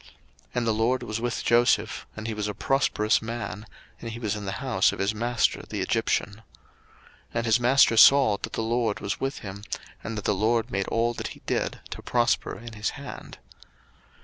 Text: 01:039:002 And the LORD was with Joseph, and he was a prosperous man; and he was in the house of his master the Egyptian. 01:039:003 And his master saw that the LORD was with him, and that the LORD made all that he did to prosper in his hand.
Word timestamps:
01:039:002 0.01 0.09
And 0.55 0.65
the 0.67 0.71
LORD 0.71 1.03
was 1.03 1.21
with 1.21 1.43
Joseph, 1.45 2.07
and 2.17 2.25
he 2.25 2.33
was 2.33 2.47
a 2.47 2.55
prosperous 2.55 3.21
man; 3.21 3.67
and 3.99 4.09
he 4.09 4.17
was 4.17 4.35
in 4.35 4.45
the 4.45 4.53
house 4.53 4.91
of 4.91 4.97
his 4.97 5.13
master 5.13 5.61
the 5.69 5.79
Egyptian. 5.81 6.37
01:039:003 7.35 7.35
And 7.35 7.45
his 7.45 7.59
master 7.59 7.97
saw 7.97 8.37
that 8.37 8.53
the 8.53 8.63
LORD 8.63 8.99
was 8.99 9.19
with 9.19 9.39
him, 9.45 9.63
and 10.03 10.17
that 10.17 10.25
the 10.25 10.33
LORD 10.33 10.71
made 10.71 10.87
all 10.87 11.13
that 11.13 11.27
he 11.37 11.43
did 11.45 11.81
to 11.91 12.01
prosper 12.01 12.57
in 12.57 12.73
his 12.73 12.89
hand. 12.97 13.37